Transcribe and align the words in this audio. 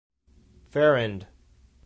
Farrand. 0.71 1.27